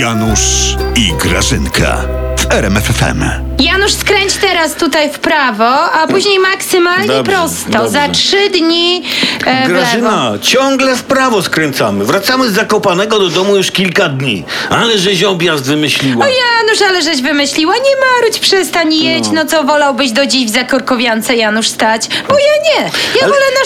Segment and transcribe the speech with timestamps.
[0.00, 1.96] Janusz i Grażynka
[2.38, 3.24] w RMFFM.
[3.58, 7.70] Janusz, skręć teraz tutaj w prawo, a później maksymalnie Dobrze, prosto.
[7.70, 7.88] dobrze.
[7.90, 9.02] Za trzy dni
[9.46, 9.80] e, w lewo.
[9.80, 12.04] Grażyna, ciągle w prawo skręcamy.
[12.04, 14.44] Wracamy z Zakopanego do domu już kilka dni.
[14.70, 16.24] Ale żeś objazd wymyśliła.
[16.26, 19.24] O Janusz, ale żeś wymyśliła, nie marudź, przestań jedź.
[19.32, 19.46] No.
[19.46, 22.08] co, wolałbyś do dziś w Zakorkowiance, Janusz, stać?
[22.28, 22.84] Bo ja nie.
[22.84, 22.90] Ja
[23.22, 23.46] Ale wolę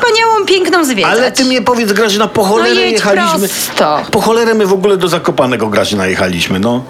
[0.00, 1.12] wspaniałą, piękną zwiedzać.
[1.12, 3.48] Ale ty mnie powiedz, Grażyna, po cholerę No jechaliśmy.
[3.48, 4.00] prosto.
[4.10, 6.82] Po cholerę my w ogóle do Zakopanego, Grażyna, jechaliśmy, no.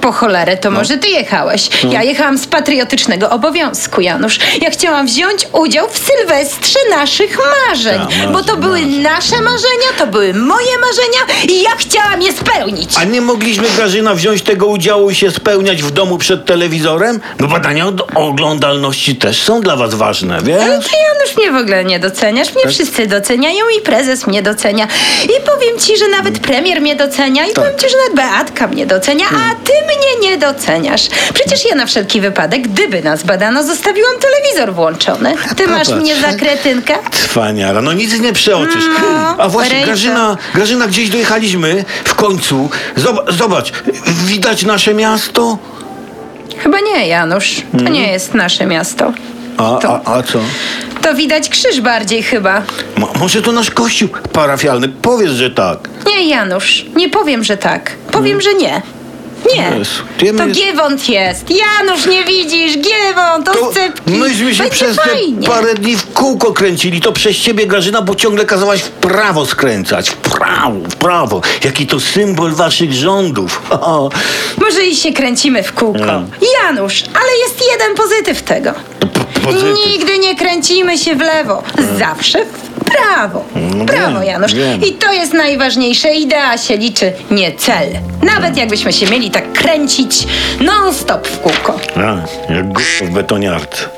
[0.00, 1.68] Po cholerę, to może ty jechałeś.
[1.84, 1.92] No.
[1.92, 4.38] Ja jechałam z patriotycznego obowiązku, Janusz.
[4.60, 7.98] Ja chciałam wziąć udział w Sylwestrze naszych marzeń.
[7.98, 9.00] Tak, marzeń, bo to były marzeń.
[9.00, 12.90] nasze marzenia, to były moje marzenia i ja chciałam je spełnić.
[12.96, 17.20] A nie mogliśmy, Grażyna, wziąć tego udziału i się spełniać w domu przed telewizorem?
[17.40, 20.58] No badania o oglądalności też są dla was ważne, Ale wiesz?
[20.60, 22.48] ty, Janusz, mnie w ogóle nie doceniasz.
[22.48, 22.56] Tak.
[22.64, 24.88] Mnie wszyscy doceniają i prezes mnie docenia.
[25.24, 27.64] I powiem ci, że nawet premier mnie docenia i Tak.
[27.64, 31.08] powiem ci, że nawet Beatka mnie docenia, a ty mnie nie doceniasz.
[31.34, 35.34] Przecież ja na wszelki wypadek, gdyby nas badano, zostawiłam telewizor włączony.
[35.56, 36.02] Ty masz Popatrz.
[36.02, 36.94] mnie za kretynkę?
[37.12, 38.84] Cwaniara, no nic nie przeoczysz.
[39.02, 39.84] No, A właśnie.
[39.84, 42.70] Grażyna, Grażyna, gdzieś dojechaliśmy w końcu.
[42.96, 43.72] Zobacz, zobacz,
[44.24, 45.58] widać nasze miasto?
[46.58, 47.54] Chyba nie, Janusz.
[47.72, 47.92] To Mhm.
[47.92, 49.12] nie jest nasze miasto.
[49.56, 50.38] A, To- a, a co?
[51.02, 52.62] To widać krzyż bardziej chyba.
[52.96, 54.88] Mo, może to nasz kościół parafialny?
[54.88, 55.78] Powiedz, że tak.
[56.06, 57.90] Nie, Janusz, nie powiem, że tak.
[58.10, 58.82] Powiem, że nie.
[59.56, 59.78] Nie.
[59.78, 61.44] Jezu, ty To jest- Giewont jest.
[61.50, 62.72] Janusz, nie widzisz?
[62.78, 64.10] Giewont, To oscypki.
[64.10, 65.46] myśmy się Będzie przez te fajnie.
[65.48, 67.00] parę dni w kółko kręcili.
[67.00, 70.10] To przez ciebie, Grażyna, bo ciągle kazałaś w prawo skręcać.
[70.10, 71.40] W prawo, w prawo.
[71.64, 73.62] Jaki to symbol waszych rządów.
[74.64, 75.98] Może i się kręcimy w kółko.
[76.06, 76.22] No.
[76.62, 78.72] Janusz, ale jest jeden pozytyw tego.
[79.44, 79.78] Pozytyw.
[79.86, 81.62] Nigdy nie kręcimy się w lewo.
[81.98, 83.44] Zawsze w prawo.
[83.76, 84.54] No wiem, Janusz.
[84.54, 84.84] wiem.
[84.84, 86.14] I to jest najważniejsze.
[86.14, 87.88] Idea się liczy, nie cel.
[88.22, 90.26] Nawet jakbyśmy się mieli tak kręcić
[90.60, 91.80] non-stop w kółko.
[91.96, 92.16] A,
[92.52, 93.88] jak w betoniarce.